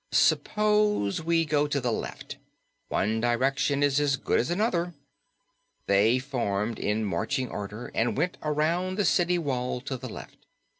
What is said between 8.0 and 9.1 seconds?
went around the